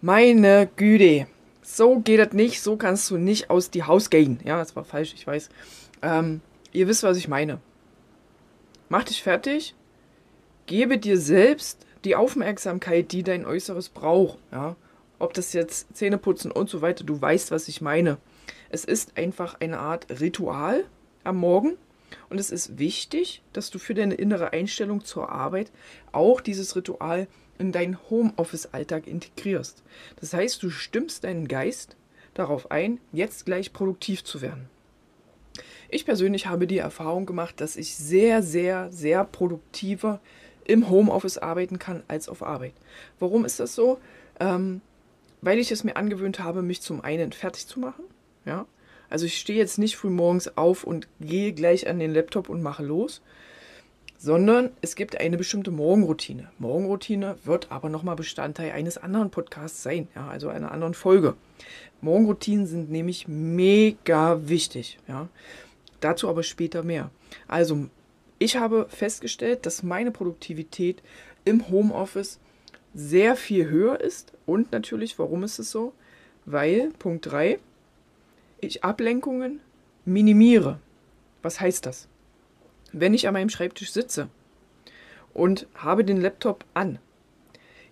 meine 0.00 0.68
Güte, 0.76 1.26
so 1.76 2.00
geht 2.00 2.18
das 2.18 2.32
nicht, 2.32 2.62
so 2.62 2.76
kannst 2.76 3.10
du 3.10 3.18
nicht 3.18 3.50
aus 3.50 3.70
die 3.70 3.82
Haus 3.82 4.08
gehen. 4.08 4.40
Ja, 4.44 4.58
das 4.58 4.74
war 4.74 4.84
falsch, 4.84 5.12
ich 5.14 5.26
weiß. 5.26 5.50
Ähm, 6.02 6.40
ihr 6.72 6.88
wisst, 6.88 7.02
was 7.02 7.18
ich 7.18 7.28
meine. 7.28 7.60
Mach 8.88 9.04
dich 9.04 9.22
fertig, 9.22 9.74
gebe 10.66 10.98
dir 10.98 11.18
selbst 11.18 11.84
die 12.04 12.16
Aufmerksamkeit, 12.16 13.12
die 13.12 13.22
dein 13.22 13.44
Äußeres 13.44 13.90
braucht. 13.90 14.38
Ja, 14.50 14.76
ob 15.18 15.34
das 15.34 15.52
jetzt 15.52 15.94
Zähne 15.94 16.16
putzen 16.16 16.50
und 16.50 16.70
so 16.70 16.80
weiter, 16.80 17.04
du 17.04 17.20
weißt, 17.20 17.50
was 17.50 17.68
ich 17.68 17.82
meine. 17.82 18.16
Es 18.70 18.84
ist 18.84 19.18
einfach 19.18 19.60
eine 19.60 19.78
Art 19.78 20.06
Ritual 20.20 20.84
am 21.22 21.36
Morgen 21.36 21.76
und 22.30 22.40
es 22.40 22.50
ist 22.50 22.78
wichtig, 22.78 23.42
dass 23.52 23.70
du 23.70 23.78
für 23.78 23.94
deine 23.94 24.14
innere 24.14 24.52
Einstellung 24.54 25.04
zur 25.04 25.28
Arbeit 25.30 25.70
auch 26.12 26.40
dieses 26.40 26.74
Ritual 26.76 27.28
in 27.58 27.72
deinen 27.72 27.98
Homeoffice-Alltag 28.10 29.06
integrierst. 29.06 29.82
Das 30.20 30.32
heißt, 30.32 30.62
du 30.62 30.70
stimmst 30.70 31.24
deinen 31.24 31.48
Geist 31.48 31.96
darauf 32.34 32.70
ein, 32.70 33.00
jetzt 33.12 33.46
gleich 33.46 33.72
produktiv 33.72 34.24
zu 34.24 34.40
werden. 34.40 34.68
Ich 35.88 36.04
persönlich 36.04 36.46
habe 36.46 36.66
die 36.66 36.78
Erfahrung 36.78 37.26
gemacht, 37.26 37.60
dass 37.60 37.76
ich 37.76 37.96
sehr, 37.96 38.42
sehr, 38.42 38.92
sehr 38.92 39.24
produktiver 39.24 40.20
im 40.64 40.90
Homeoffice 40.90 41.38
arbeiten 41.38 41.78
kann 41.78 42.02
als 42.08 42.28
auf 42.28 42.42
Arbeit. 42.42 42.74
Warum 43.18 43.44
ist 43.44 43.58
das 43.58 43.74
so? 43.74 43.98
Ähm, 44.38 44.82
weil 45.40 45.58
ich 45.58 45.72
es 45.72 45.84
mir 45.84 45.96
angewöhnt 45.96 46.40
habe, 46.40 46.62
mich 46.62 46.82
zum 46.82 47.00
einen 47.00 47.32
fertig 47.32 47.66
zu 47.66 47.80
machen. 47.80 48.04
Ja? 48.44 48.66
Also 49.08 49.26
ich 49.26 49.38
stehe 49.38 49.58
jetzt 49.58 49.78
nicht 49.78 49.96
früh 49.96 50.10
morgens 50.10 50.56
auf 50.56 50.84
und 50.84 51.08
gehe 51.20 51.52
gleich 51.52 51.88
an 51.88 51.98
den 51.98 52.12
Laptop 52.12 52.48
und 52.48 52.62
mache 52.62 52.84
los, 52.84 53.22
sondern 54.18 54.70
es 54.82 54.96
gibt 54.96 55.18
eine 55.18 55.36
bestimmte 55.38 55.70
Morgenroutine. 55.70 56.50
Morgenroutine 56.58 57.36
wird 57.44 57.70
aber 57.70 57.88
nochmal 57.88 58.16
Bestandteil 58.16 58.72
eines 58.72 58.98
anderen 58.98 59.30
Podcasts 59.30 59.82
sein, 59.82 60.08
ja, 60.14 60.28
also 60.28 60.48
einer 60.48 60.72
anderen 60.72 60.94
Folge. 60.94 61.34
Morgenroutinen 62.00 62.66
sind 62.66 62.90
nämlich 62.90 63.28
mega 63.28 64.48
wichtig, 64.48 64.98
ja. 65.06 65.28
Dazu 66.00 66.28
aber 66.28 66.42
später 66.42 66.82
mehr. 66.82 67.10
Also, 67.46 67.88
ich 68.38 68.56
habe 68.56 68.86
festgestellt, 68.88 69.66
dass 69.66 69.82
meine 69.82 70.10
Produktivität 70.10 71.02
im 71.44 71.68
Homeoffice 71.70 72.38
sehr 72.94 73.36
viel 73.36 73.68
höher 73.68 74.00
ist. 74.00 74.32
Und 74.46 74.70
natürlich, 74.72 75.18
warum 75.18 75.42
ist 75.42 75.58
es 75.58 75.70
so? 75.70 75.92
Weil, 76.44 76.90
Punkt 76.98 77.26
3, 77.26 77.58
ich 78.60 78.84
Ablenkungen 78.84 79.60
minimiere. 80.04 80.78
Was 81.42 81.60
heißt 81.60 81.86
das? 81.86 82.08
Wenn 82.92 83.14
ich 83.14 83.26
an 83.26 83.34
meinem 83.34 83.50
Schreibtisch 83.50 83.92
sitze 83.92 84.28
und 85.34 85.66
habe 85.74 86.04
den 86.04 86.20
Laptop 86.20 86.64
an, 86.74 86.98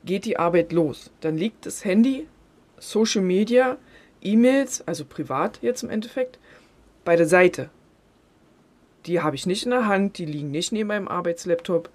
geht 0.05 0.25
die 0.25 0.39
Arbeit 0.39 0.73
los. 0.73 1.11
Dann 1.21 1.37
liegt 1.37 1.67
das 1.67 1.85
Handy, 1.85 2.27
Social 2.79 3.23
Media, 3.23 3.79
E-Mails, 4.23 4.87
also 4.87 5.05
privat 5.05 5.59
jetzt 5.63 5.83
im 5.83 5.91
Endeffekt, 5.91 6.39
bei 7.05 7.17
der 7.17 7.27
Seite. 7.27 7.71
Die 9.07 9.21
habe 9.21 9.37
ich 9.37 9.47
nicht 9.47 9.65
in 9.65 9.71
der 9.71 9.87
Hand, 9.87 10.19
die 10.19 10.25
liegen 10.25 10.51
nicht 10.51 10.73
neben 10.73 10.89
meinem 10.89 11.09
Arbeitslaptop, 11.09 11.91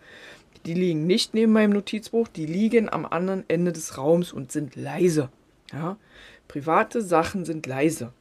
die 0.66 0.74
liegen 0.74 1.08
nicht 1.08 1.34
neben 1.34 1.52
meinem 1.52 1.72
Notizbuch, 1.72 2.28
die 2.28 2.46
liegen 2.46 2.92
am 2.92 3.06
anderen 3.06 3.44
Ende 3.48 3.72
des 3.72 3.98
Raums 3.98 4.32
und 4.32 4.52
sind 4.52 4.76
leise. 4.76 5.30
Ja? 5.74 5.98
Private 6.48 7.02
Sachen 7.02 7.46
sind 7.46 7.66
leise. 7.66 8.14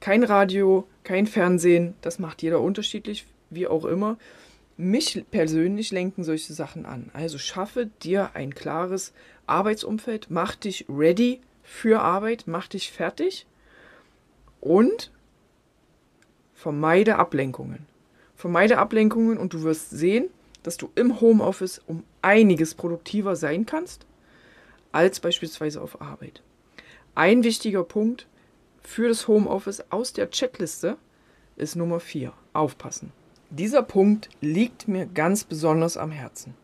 Kein 0.00 0.24
Radio, 0.24 0.86
kein 1.02 1.26
Fernsehen, 1.26 1.94
das 2.00 2.18
macht 2.18 2.42
jeder 2.42 2.60
unterschiedlich, 2.60 3.26
wie 3.50 3.66
auch 3.66 3.84
immer. 3.84 4.16
Mich 4.76 5.24
persönlich 5.30 5.90
lenken 5.90 6.22
solche 6.22 6.52
Sachen 6.52 6.86
an. 6.86 7.10
Also 7.12 7.38
schaffe 7.38 7.86
dir 8.02 8.30
ein 8.34 8.54
klares 8.54 9.12
Arbeitsumfeld, 9.46 10.28
mach 10.30 10.54
dich 10.54 10.86
ready 10.88 11.40
für 11.62 12.00
Arbeit, 12.00 12.44
mach 12.46 12.68
dich 12.68 12.92
fertig 12.92 13.46
und 14.60 15.10
vermeide 16.54 17.16
Ablenkungen. 17.16 17.86
Vermeide 18.36 18.78
Ablenkungen 18.78 19.36
und 19.36 19.52
du 19.52 19.62
wirst 19.62 19.90
sehen, 19.90 20.28
dass 20.62 20.76
du 20.76 20.90
im 20.94 21.20
Homeoffice 21.20 21.80
um 21.86 22.04
einiges 22.22 22.74
produktiver 22.74 23.36
sein 23.36 23.66
kannst 23.66 24.06
als 24.92 25.20
beispielsweise 25.20 25.80
auf 25.80 26.00
Arbeit. 26.00 26.42
Ein 27.14 27.42
wichtiger 27.42 27.84
Punkt 27.84 28.26
für 28.82 29.08
das 29.08 29.28
Homeoffice 29.28 29.84
aus 29.90 30.12
der 30.12 30.30
Checkliste 30.30 30.96
ist 31.56 31.76
Nummer 31.76 32.00
4. 32.00 32.32
Aufpassen. 32.52 33.12
Dieser 33.50 33.82
Punkt 33.82 34.28
liegt 34.40 34.88
mir 34.88 35.06
ganz 35.06 35.44
besonders 35.44 35.96
am 35.96 36.10
Herzen. 36.10 36.54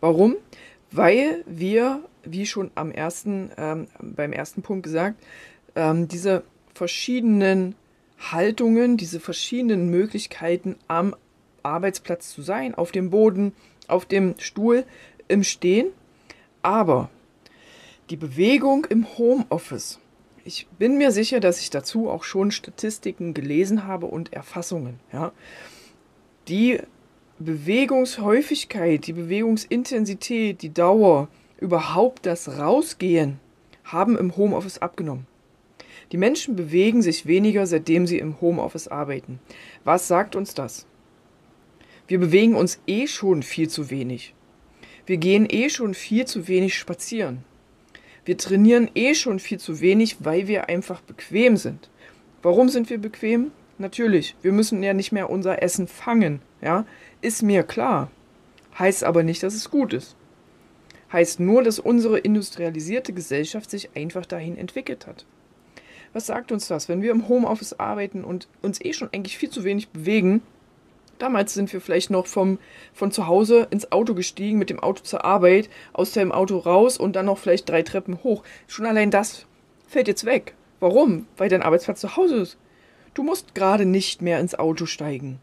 Warum? 0.00 0.36
Weil 0.90 1.42
wir, 1.46 2.02
wie 2.22 2.44
schon 2.46 2.70
am 2.74 2.90
ersten, 2.90 3.50
ähm, 3.56 3.88
beim 4.00 4.32
ersten 4.32 4.62
Punkt 4.62 4.82
gesagt, 4.82 5.22
ähm, 5.74 6.06
diese 6.06 6.44
verschiedenen 6.74 7.74
Haltungen, 8.18 8.96
diese 8.96 9.20
verschiedenen 9.20 9.90
Möglichkeiten 9.90 10.76
am 10.86 11.16
Arbeitsplatz 11.62 12.30
zu 12.30 12.42
sein, 12.42 12.74
auf 12.74 12.92
dem 12.92 13.10
Boden, 13.10 13.52
auf 13.88 14.04
dem 14.04 14.34
Stuhl, 14.38 14.84
im 15.28 15.44
Stehen. 15.44 15.88
Aber 16.62 17.08
die 18.10 18.16
Bewegung 18.16 18.84
im 18.84 19.06
Homeoffice, 19.16 19.98
ich 20.44 20.66
bin 20.78 20.98
mir 20.98 21.10
sicher, 21.10 21.40
dass 21.40 21.60
ich 21.60 21.70
dazu 21.70 22.10
auch 22.10 22.22
schon 22.22 22.50
Statistiken 22.50 23.32
gelesen 23.32 23.86
habe 23.86 24.06
und 24.06 24.34
Erfassungen. 24.34 25.00
Ja. 25.10 25.32
Die 26.48 26.78
Bewegungshäufigkeit, 27.38 29.06
die 29.06 29.14
Bewegungsintensität, 29.14 30.60
die 30.60 30.74
Dauer, 30.74 31.28
überhaupt 31.58 32.26
das 32.26 32.58
Rausgehen 32.58 33.40
haben 33.84 34.18
im 34.18 34.36
Homeoffice 34.36 34.78
abgenommen. 34.78 35.26
Die 36.12 36.18
Menschen 36.18 36.54
bewegen 36.54 37.00
sich 37.00 37.24
weniger, 37.24 37.66
seitdem 37.66 38.06
sie 38.06 38.18
im 38.18 38.40
Homeoffice 38.42 38.88
arbeiten. 38.88 39.40
Was 39.84 40.06
sagt 40.06 40.36
uns 40.36 40.52
das? 40.52 40.86
Wir 42.06 42.20
bewegen 42.20 42.54
uns 42.54 42.78
eh 42.86 43.06
schon 43.06 43.42
viel 43.42 43.70
zu 43.70 43.90
wenig. 43.90 44.34
Wir 45.06 45.16
gehen 45.16 45.46
eh 45.48 45.70
schon 45.70 45.94
viel 45.94 46.26
zu 46.26 46.46
wenig 46.46 46.74
spazieren. 46.76 47.42
Wir 48.26 48.36
trainieren 48.36 48.90
eh 48.94 49.14
schon 49.14 49.38
viel 49.38 49.58
zu 49.58 49.80
wenig, 49.80 50.18
weil 50.20 50.46
wir 50.46 50.68
einfach 50.68 51.00
bequem 51.00 51.56
sind. 51.56 51.88
Warum 52.42 52.68
sind 52.68 52.90
wir 52.90 52.98
bequem? 52.98 53.50
Natürlich, 53.78 54.36
wir 54.42 54.52
müssen 54.52 54.82
ja 54.82 54.94
nicht 54.94 55.12
mehr 55.12 55.30
unser 55.30 55.62
Essen 55.62 55.88
fangen, 55.88 56.40
ja? 56.60 56.86
Ist 57.20 57.42
mir 57.42 57.62
klar. 57.62 58.10
Heißt 58.78 59.04
aber 59.04 59.22
nicht, 59.22 59.42
dass 59.42 59.54
es 59.54 59.70
gut 59.70 59.92
ist. 59.92 60.16
Heißt 61.12 61.40
nur, 61.40 61.62
dass 61.62 61.78
unsere 61.78 62.18
industrialisierte 62.18 63.12
Gesellschaft 63.12 63.70
sich 63.70 63.96
einfach 63.96 64.26
dahin 64.26 64.56
entwickelt 64.56 65.06
hat. 65.06 65.24
Was 66.12 66.26
sagt 66.26 66.52
uns 66.52 66.68
das? 66.68 66.88
Wenn 66.88 67.02
wir 67.02 67.10
im 67.10 67.28
Homeoffice 67.28 67.78
arbeiten 67.78 68.24
und 68.24 68.48
uns 68.62 68.80
eh 68.80 68.92
schon 68.92 69.10
eigentlich 69.12 69.38
viel 69.38 69.50
zu 69.50 69.64
wenig 69.64 69.88
bewegen, 69.88 70.42
Damals 71.18 71.54
sind 71.54 71.72
wir 71.72 71.80
vielleicht 71.80 72.10
noch 72.10 72.26
vom, 72.26 72.58
von 72.92 73.12
zu 73.12 73.26
Hause 73.26 73.68
ins 73.70 73.92
Auto 73.92 74.14
gestiegen, 74.14 74.58
mit 74.58 74.70
dem 74.70 74.80
Auto 74.80 75.02
zur 75.02 75.24
Arbeit, 75.24 75.70
aus 75.92 76.12
dem 76.12 76.32
Auto 76.32 76.58
raus 76.58 76.98
und 76.98 77.14
dann 77.14 77.26
noch 77.26 77.38
vielleicht 77.38 77.68
drei 77.68 77.82
Treppen 77.82 78.22
hoch. 78.24 78.42
Schon 78.66 78.86
allein 78.86 79.10
das 79.10 79.46
fällt 79.86 80.08
jetzt 80.08 80.24
weg. 80.24 80.54
Warum? 80.80 81.26
Weil 81.36 81.48
dein 81.48 81.62
Arbeitsplatz 81.62 82.00
zu 82.00 82.16
Hause 82.16 82.36
ist. 82.36 82.58
Du 83.14 83.22
musst 83.22 83.54
gerade 83.54 83.86
nicht 83.86 84.22
mehr 84.22 84.40
ins 84.40 84.56
Auto 84.56 84.86
steigen. 84.86 85.40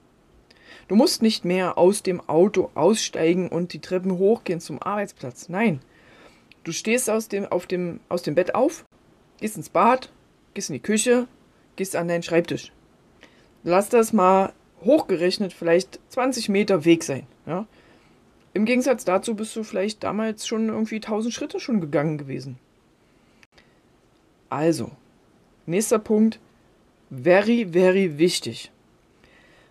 Du 0.88 0.96
musst 0.96 1.22
nicht 1.22 1.46
mehr 1.46 1.78
aus 1.78 2.04
dem 2.04 2.20
Auto 2.28 2.70
aussteigen 2.76 3.48
und 3.48 3.72
die 3.72 3.80
Treppen 3.80 4.18
hochgehen 4.18 4.60
zum 4.60 4.82
Arbeitsplatz. 4.82 5.48
Nein. 5.48 5.80
Du 6.64 6.74
stehst 6.74 7.10
aus 7.10 7.30
dem, 7.30 7.46
auf 7.46 7.66
dem, 7.66 8.02
aus 8.10 8.24
dem 8.24 8.36
Bett 8.36 8.54
auf, 8.54 8.86
gehst 9.40 9.58
ins 9.58 9.70
Bad, 9.70 10.12
gehst 10.54 10.70
in 10.70 10.74
die 10.74 10.82
Küche, 10.82 11.28
gehst 11.76 11.96
an 11.96 12.08
deinen 12.08 12.24
Schreibtisch. 12.24 12.72
Lass 13.64 13.90
das 13.90 14.14
mal 14.14 14.54
hochgerechnet 14.84 15.54
vielleicht 15.54 16.00
20 16.10 16.50
Meter 16.50 16.86
Weg 16.86 17.04
sein. 17.04 17.26
Ja? 17.46 17.66
Im 18.54 18.66
Gegensatz 18.66 19.06
dazu 19.06 19.36
bist 19.36 19.56
du 19.56 19.64
vielleicht 19.64 20.04
damals 20.04 20.46
schon 20.46 20.68
irgendwie 20.68 20.96
1000 20.96 21.34
Schritte 21.34 21.60
schon 21.60 21.80
gegangen 21.80 22.18
gewesen. 22.18 22.60
Also, 24.50 24.92
nächster 25.66 26.00
Punkt, 26.00 26.40
very, 27.12 27.66
very 27.66 28.18
wichtig. 28.18 28.72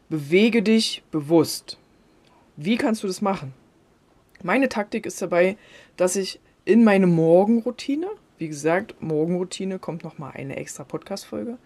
Bewege 0.09 0.62
dich 0.62 1.02
bewusst. 1.11 1.78
Wie 2.56 2.76
kannst 2.76 3.02
du 3.02 3.06
das 3.06 3.23
machen? 3.23 3.54
Meine 4.42 4.68
Taktik 4.68 5.06
ist 5.06 5.20
dabei, 5.23 5.56
dass 5.97 6.16
ich 6.16 6.40
in 6.64 6.85
meine 6.85 7.06
Morgenroutine, 7.06 8.09
wie 8.38 8.49
gesagt, 8.49 9.00
Morgenroutine 9.00 9.78
kommt 9.78 10.04
nochmal 10.04 10.32
eine 10.35 10.56
extra 10.56 10.85
Podcast-Folge, 10.85 11.59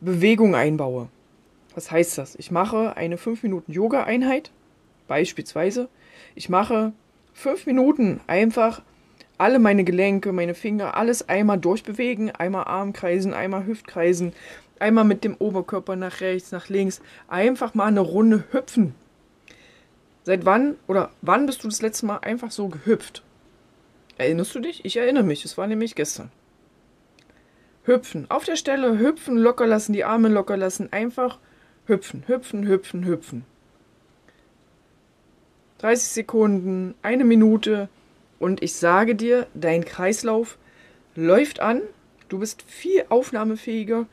Bewegung 0.00 0.54
einbaue. 0.54 1.08
Was 1.74 1.90
heißt 1.90 2.18
das? 2.18 2.34
Ich 2.36 2.50
mache 2.50 2.96
eine 2.96 3.18
5 3.18 3.42
Minuten 3.42 3.72
Yoga-Einheit, 3.72 4.50
beispielsweise. 5.08 5.88
Ich 6.34 6.48
mache 6.48 6.92
5 7.34 7.66
Minuten 7.66 8.20
einfach 8.26 8.82
alle 9.38 9.58
meine 9.58 9.84
Gelenke, 9.84 10.32
meine 10.32 10.54
Finger, 10.54 10.96
alles 10.96 11.28
einmal 11.28 11.58
durchbewegen, 11.58 12.30
einmal 12.30 12.64
Armkreisen, 12.64 13.34
einmal 13.34 13.66
Hüftkreisen, 13.66 14.34
einmal 14.82 15.04
mit 15.04 15.24
dem 15.24 15.36
Oberkörper 15.36 15.96
nach 15.96 16.20
rechts, 16.20 16.52
nach 16.52 16.68
links, 16.68 17.00
einfach 17.28 17.74
mal 17.74 17.86
eine 17.86 18.00
Runde 18.00 18.44
hüpfen. 18.50 18.94
Seit 20.24 20.44
wann 20.44 20.76
oder 20.86 21.10
wann 21.22 21.46
bist 21.46 21.64
du 21.64 21.68
das 21.68 21.82
letzte 21.82 22.06
Mal 22.06 22.18
einfach 22.18 22.50
so 22.50 22.68
gehüpft? 22.68 23.22
Erinnerst 24.18 24.54
du 24.54 24.60
dich? 24.60 24.84
Ich 24.84 24.96
erinnere 24.96 25.24
mich, 25.24 25.44
es 25.44 25.56
war 25.56 25.66
nämlich 25.66 25.94
gestern. 25.94 26.30
Hüpfen, 27.84 28.30
auf 28.30 28.44
der 28.44 28.56
Stelle 28.56 28.98
hüpfen, 28.98 29.36
locker 29.36 29.66
lassen, 29.66 29.92
die 29.92 30.04
Arme 30.04 30.28
locker 30.28 30.56
lassen, 30.56 30.92
einfach 30.92 31.38
Hüpfen, 31.86 32.24
hüpfen, 32.28 32.66
hüpfen, 32.68 33.04
hüpfen. 33.04 33.44
30 35.78 36.08
Sekunden, 36.08 36.94
eine 37.02 37.24
Minute 37.24 37.88
und 38.38 38.62
ich 38.62 38.74
sage 38.74 39.16
dir, 39.16 39.48
dein 39.54 39.84
Kreislauf 39.84 40.58
läuft 41.16 41.58
an, 41.58 41.82
du 42.28 42.38
bist 42.38 42.62
viel 42.62 43.04
aufnahmefähiger 43.08 44.06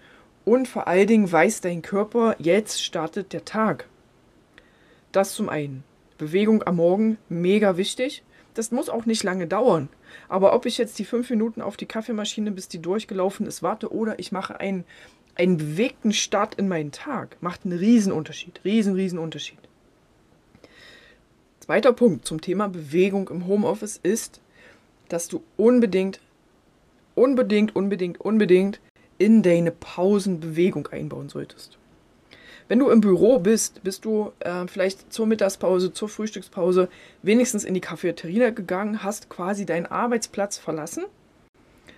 und 0.49 0.67
vor 0.67 0.87
allen 0.87 1.05
Dingen 1.05 1.31
weiß 1.31 1.61
dein 1.61 1.83
Körper, 1.83 2.35
jetzt 2.39 2.83
startet 2.83 3.33
der 3.33 3.45
Tag. 3.45 3.87
Das 5.11 5.35
zum 5.35 5.47
einen. 5.47 5.83
Bewegung 6.17 6.63
am 6.63 6.77
Morgen, 6.77 7.19
mega 7.29 7.77
wichtig. 7.77 8.23
Das 8.55 8.71
muss 8.71 8.89
auch 8.89 9.05
nicht 9.05 9.21
lange 9.21 9.45
dauern. 9.45 9.89
Aber 10.27 10.55
ob 10.55 10.65
ich 10.65 10.79
jetzt 10.79 10.97
die 10.97 11.05
fünf 11.05 11.29
Minuten 11.29 11.61
auf 11.61 11.77
die 11.77 11.85
Kaffeemaschine, 11.85 12.49
bis 12.49 12.67
die 12.67 12.81
durchgelaufen 12.81 13.45
ist, 13.45 13.61
warte 13.61 13.93
oder 13.93 14.17
ich 14.17 14.31
mache 14.31 14.59
einen 14.59 14.85
einen 15.35 15.57
bewegten 15.57 16.13
Start 16.13 16.55
in 16.55 16.67
meinen 16.67 16.91
Tag 16.91 17.37
macht 17.41 17.63
einen 17.63 17.77
Riesenunterschied. 17.77 18.59
Riesen, 18.65 18.95
Riesenunterschied. 18.95 19.59
Zweiter 21.59 21.93
Punkt 21.93 22.25
zum 22.25 22.41
Thema 22.41 22.69
Bewegung 22.69 23.29
im 23.29 23.45
Homeoffice 23.45 23.99
ist, 24.01 24.41
dass 25.09 25.27
du 25.27 25.43
unbedingt, 25.57 26.19
unbedingt, 27.13 27.75
unbedingt, 27.75 28.19
unbedingt 28.19 28.81
in 29.19 29.43
deine 29.43 29.71
Pausen 29.71 30.39
Bewegung 30.39 30.88
einbauen 30.88 31.29
solltest. 31.29 31.77
Wenn 32.67 32.79
du 32.79 32.89
im 32.89 33.01
Büro 33.01 33.39
bist, 33.39 33.83
bist 33.83 34.05
du 34.05 34.31
äh, 34.39 34.67
vielleicht 34.67 35.11
zur 35.11 35.27
Mittagspause, 35.27 35.91
zur 35.91 36.07
Frühstückspause 36.07 36.88
wenigstens 37.21 37.63
in 37.63 37.73
die 37.73 37.81
Cafeteria 37.81 38.51
gegangen, 38.51 39.03
hast 39.03 39.29
quasi 39.29 39.65
deinen 39.65 39.88
Arbeitsplatz 39.88 40.57
verlassen, 40.57 41.05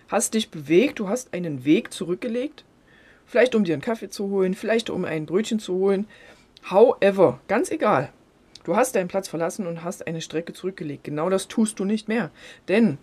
hast 0.07 0.33
dich 0.33 0.49
bewegt, 0.49 0.99
du 0.99 1.09
hast 1.09 1.33
einen 1.33 1.65
Weg 1.65 1.93
zurückgelegt, 1.93 2.63
vielleicht 3.25 3.53
um 3.53 3.65
dir 3.65 3.73
einen 3.73 3.81
Kaffee 3.81 4.09
zu 4.09 4.29
holen, 4.29 4.53
vielleicht 4.53 4.89
um 4.89 5.05
ein 5.05 5.25
Brötchen 5.25 5.59
zu 5.59 5.73
holen. 5.75 6.07
However, 6.69 7.39
ganz 7.47 7.69
egal. 7.69 8.11
Du 8.63 8.75
hast 8.75 8.95
deinen 8.95 9.07
Platz 9.07 9.27
verlassen 9.27 9.67
und 9.67 9.83
hast 9.83 10.07
eine 10.07 10.21
Strecke 10.21 10.53
zurückgelegt. 10.53 11.03
Genau 11.03 11.29
das 11.29 11.47
tust 11.47 11.79
du 11.79 11.85
nicht 11.85 12.07
mehr. 12.07 12.31
Denn 12.67 12.97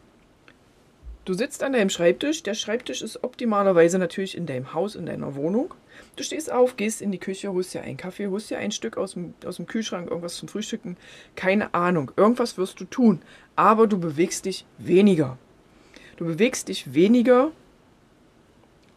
Du 1.28 1.34
sitzt 1.34 1.62
an 1.62 1.74
deinem 1.74 1.90
Schreibtisch. 1.90 2.42
Der 2.42 2.54
Schreibtisch 2.54 3.02
ist 3.02 3.22
optimalerweise 3.22 3.98
natürlich 3.98 4.34
in 4.34 4.46
deinem 4.46 4.72
Haus, 4.72 4.94
in 4.94 5.04
deiner 5.04 5.34
Wohnung. 5.34 5.74
Du 6.16 6.22
stehst 6.22 6.50
auf, 6.50 6.78
gehst 6.78 7.02
in 7.02 7.12
die 7.12 7.18
Küche, 7.18 7.52
holst 7.52 7.74
dir 7.74 7.82
einen 7.82 7.98
Kaffee, 7.98 8.28
holst 8.28 8.48
dir 8.48 8.56
ein 8.56 8.72
Stück 8.72 8.96
aus 8.96 9.12
dem, 9.12 9.34
aus 9.44 9.56
dem 9.56 9.66
Kühlschrank, 9.66 10.08
irgendwas 10.08 10.36
zum 10.36 10.48
Frühstücken. 10.48 10.96
Keine 11.36 11.74
Ahnung. 11.74 12.12
Irgendwas 12.16 12.56
wirst 12.56 12.80
du 12.80 12.86
tun. 12.86 13.20
Aber 13.56 13.86
du 13.86 14.00
bewegst 14.00 14.46
dich 14.46 14.64
weniger. 14.78 15.36
Du 16.16 16.24
bewegst 16.24 16.68
dich 16.68 16.94
weniger, 16.94 17.52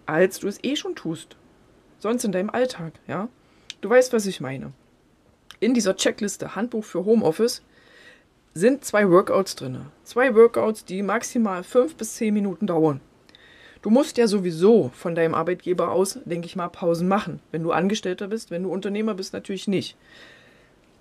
als 0.05 0.39
du 0.39 0.47
es 0.47 0.63
eh 0.63 0.77
schon 0.77 0.95
tust. 0.95 1.35
Sonst 1.99 2.23
in 2.23 2.31
deinem 2.31 2.49
Alltag, 2.49 2.93
ja? 3.09 3.27
Du 3.81 3.89
weißt, 3.89 4.13
was 4.13 4.25
ich 4.25 4.39
meine. 4.39 4.71
In 5.59 5.73
dieser 5.73 5.97
Checkliste 5.97 6.55
Handbuch 6.55 6.85
für 6.85 7.03
Homeoffice 7.03 7.61
sind 8.53 8.83
zwei 8.83 9.09
Workouts 9.09 9.55
drin. 9.55 9.85
Zwei 10.03 10.35
Workouts, 10.35 10.83
die 10.85 11.03
maximal 11.03 11.63
fünf 11.63 11.95
bis 11.95 12.15
zehn 12.15 12.33
Minuten 12.33 12.67
dauern. 12.67 12.99
Du 13.81 13.89
musst 13.89 14.17
ja 14.17 14.27
sowieso 14.27 14.91
von 14.93 15.15
deinem 15.15 15.33
Arbeitgeber 15.33 15.91
aus, 15.91 16.19
denke 16.25 16.45
ich 16.45 16.55
mal, 16.55 16.67
Pausen 16.67 17.07
machen. 17.07 17.39
Wenn 17.51 17.63
du 17.63 17.71
Angestellter 17.71 18.27
bist, 18.27 18.51
wenn 18.51 18.63
du 18.63 18.71
Unternehmer 18.71 19.15
bist, 19.15 19.33
natürlich 19.33 19.67
nicht. 19.67 19.97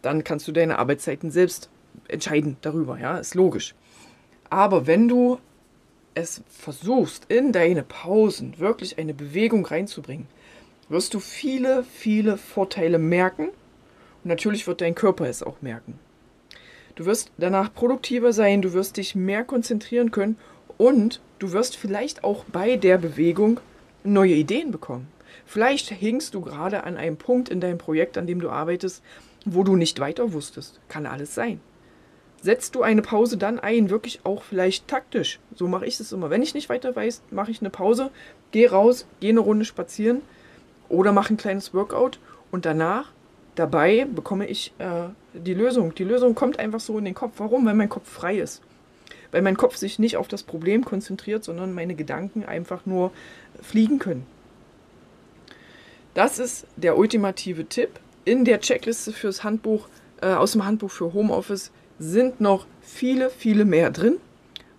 Dann 0.01 0.25
kannst 0.25 0.49
du 0.49 0.53
deine 0.53 0.79
Arbeitszeiten 0.79 1.31
selbst 1.31 1.69
entscheiden 2.09 2.57
darüber, 2.63 2.99
ja, 2.99 3.19
ist 3.19 3.35
logisch. 3.35 3.75
Aber 4.49 4.87
wenn 4.87 5.09
du 5.09 5.39
es 6.15 6.43
versuchst, 6.49 7.27
in 7.29 7.53
deine 7.53 7.83
Pausen 7.83 8.59
wirklich 8.59 8.99
eine 8.99 9.13
Bewegung 9.13 9.67
reinzubringen, 9.67 10.27
wirst 10.89 11.15
du 11.15 11.21
viele, 11.21 11.85
viele 11.85 12.37
Vorteile 12.37 12.99
merken. 12.99 13.49
Und 13.49 14.29
natürlich 14.29 14.67
wird 14.67 14.81
dein 14.81 14.95
Körper 14.95 15.27
es 15.27 15.43
auch 15.43 15.61
merken. 15.61 15.99
Du 16.95 17.07
wirst 17.07 17.31
danach 17.39 17.73
produktiver 17.73 18.33
sein, 18.33 18.63
du 18.63 18.73
wirst 18.73 18.97
dich 18.97 19.15
mehr 19.15 19.45
konzentrieren 19.45 20.11
können 20.11 20.37
und 20.77 21.21
du 21.39 21.53
wirst 21.53 21.77
vielleicht 21.77 22.25
auch 22.25 22.45
bei 22.45 22.77
der 22.77 22.99
Bewegung 22.99 23.61
neue 24.05 24.35
Ideen 24.35 24.71
bekommen. 24.71 25.09
Vielleicht 25.47 25.91
hängst 25.91 26.35
du 26.35 26.41
gerade 26.41 26.85
an 26.85 26.97
einem 26.97 27.17
Punkt 27.17 27.49
in 27.49 27.61
deinem 27.61 27.79
Projekt, 27.79 28.19
an 28.19 28.27
dem 28.27 28.41
du 28.41 28.51
arbeitest, 28.51 29.03
wo 29.45 29.65
du 29.65 29.77
nicht 29.77 30.01
weiter 30.01 30.33
wusstest. 30.33 30.81
Kann 30.89 31.07
alles 31.07 31.35
sein. 31.35 31.61
Setzt 32.43 32.75
du 32.75 32.83
eine 32.83 33.03
Pause 33.03 33.37
dann 33.37 33.59
ein, 33.59 33.91
wirklich 33.91 34.21
auch 34.25 34.43
vielleicht 34.43 34.89
taktisch. 34.89 35.41
So 35.55 35.69
mache 35.69 35.87
ich 35.87 36.01
es 36.01 36.13
immer. 36.13 36.31
Wenn 36.31 36.43
ich 36.43 36.55
nicht 36.55 36.71
weiter 36.71 36.97
weiß, 36.97 37.23
mache 37.31 37.51
ich 37.51 37.61
eine 37.61 37.71
Pause, 37.71 38.11
gehe 38.51 38.71
raus, 38.71 39.07
gehe 39.21 39.31
eine 39.31 39.41
Runde 39.41 39.65
spazieren 39.67 40.23
oder 40.89 41.13
mache 41.13 41.35
ein 41.35 41.37
kleines 41.37 41.75
Workout 41.75 42.19
und 42.51 42.65
danach 42.65 43.13
dabei 43.55 44.07
bekomme 44.07 44.47
ich 44.47 44.73
äh, 44.79 45.09
die 45.35 45.55
Lösung. 45.55 45.95
Die 45.95 46.05
Lösung 46.05 46.35
kommt 46.35 46.59
einfach 46.59 46.81
so 46.81 46.99
in 46.99 47.05
den 47.05 47.15
Kopf. 47.15 47.35
Warum? 47.39 47.67
Weil 47.67 47.75
mein 47.75 47.89
Kopf 47.89 48.09
frei 48.09 48.39
ist. 48.39 48.63
Weil 49.33 49.43
mein 49.43 49.57
Kopf 49.57 49.77
sich 49.77 49.99
nicht 49.99 50.17
auf 50.17 50.29
das 50.29 50.43
Problem 50.43 50.85
konzentriert, 50.85 51.45
sondern 51.45 51.73
meine 51.73 51.95
Gedanken 51.95 52.45
einfach 52.45 52.87
nur 52.87 53.13
fliegen 53.63 53.99
können. 53.99 54.27
Das 56.15 56.39
ist 56.39 56.67
der 56.77 56.99
ultimative 56.99 57.67
Tipp. 57.67 58.01
In 58.25 58.45
der 58.45 58.61
Checkliste 58.61 59.13
fürs 59.13 59.45
Handbuch, 59.45 59.89
äh, 60.21 60.27
aus 60.27 60.53
dem 60.53 60.65
Handbuch 60.65 60.91
für 60.91 61.13
Homeoffice 61.13 61.71
sind 61.99 62.41
noch 62.41 62.67
viele, 62.81 63.31
viele 63.31 63.65
mehr 63.65 63.91
drin. 63.91 64.17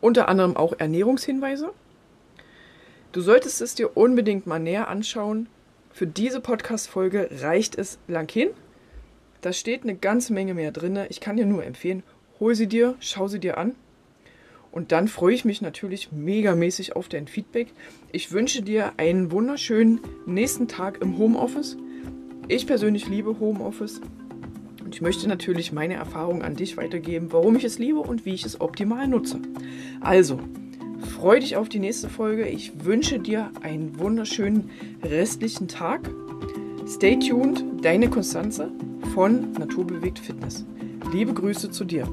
Unter 0.01 0.27
anderem 0.27 0.57
auch 0.57 0.73
Ernährungshinweise. 0.77 1.71
Du 3.11 3.21
solltest 3.21 3.61
es 3.61 3.75
dir 3.75 3.95
unbedingt 3.95 4.47
mal 4.47 4.59
näher 4.59 4.87
anschauen. 4.87 5.47
Für 5.93 6.07
diese 6.07 6.39
Podcast-Folge 6.39 7.29
reicht 7.41 7.77
es 7.77 7.99
lang 8.07 8.31
hin. 8.31 8.49
Da 9.41 9.53
steht 9.53 9.83
eine 9.83 9.95
ganze 9.95 10.33
Menge 10.33 10.53
mehr 10.53 10.71
drin. 10.71 10.99
Ich 11.09 11.19
kann 11.19 11.37
dir 11.37 11.45
nur 11.45 11.65
empfehlen, 11.65 12.03
hol 12.39 12.55
sie 12.55 12.67
dir, 12.67 12.95
schau 12.99 13.27
sie 13.27 13.39
dir 13.39 13.57
an. 13.57 13.75
Und 14.71 14.93
dann 14.93 15.09
freue 15.09 15.33
ich 15.33 15.43
mich 15.43 15.61
natürlich 15.61 16.11
megamäßig 16.11 16.95
auf 16.95 17.09
dein 17.09 17.27
Feedback. 17.27 17.73
Ich 18.11 18.31
wünsche 18.31 18.61
dir 18.61 18.93
einen 18.97 19.31
wunderschönen 19.31 19.99
nächsten 20.25 20.69
Tag 20.69 21.01
im 21.01 21.17
Homeoffice. 21.17 21.75
Ich 22.47 22.67
persönlich 22.67 23.07
liebe 23.07 23.39
Homeoffice. 23.39 23.99
Und 24.83 24.95
ich 24.95 25.01
möchte 25.01 25.27
natürlich 25.27 25.73
meine 25.73 25.95
Erfahrungen 25.95 26.41
an 26.41 26.55
dich 26.55 26.77
weitergeben, 26.77 27.33
warum 27.33 27.57
ich 27.57 27.65
es 27.65 27.79
liebe 27.79 27.99
und 27.99 28.25
wie 28.25 28.33
ich 28.33 28.45
es 28.45 28.61
optimal 28.61 29.07
nutze. 29.07 29.39
Also, 29.99 30.39
freue 31.01 31.39
dich 31.39 31.55
auf 31.55 31.69
die 31.69 31.79
nächste 31.79 32.09
Folge. 32.09 32.47
Ich 32.47 32.85
wünsche 32.85 33.19
dir 33.19 33.51
einen 33.61 33.97
wunderschönen 33.99 34.69
restlichen 35.03 35.67
Tag. 35.67 36.09
Stay 36.87 37.17
tuned, 37.17 37.63
deine 37.83 38.09
Konstanze 38.09 38.71
von 39.13 39.51
Naturbewegt 39.53 40.19
Fitness. 40.19 40.65
Liebe 41.11 41.33
Grüße 41.33 41.71
zu 41.71 41.85
dir. 41.85 42.07